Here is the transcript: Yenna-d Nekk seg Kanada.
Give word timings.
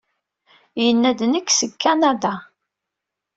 Yenna-d 0.83 1.19
Nekk 1.25 1.49
seg 1.57 1.71
Kanada. 1.83 2.33